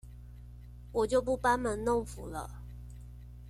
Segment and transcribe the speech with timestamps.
[0.91, 2.63] 我就不班門弄斧了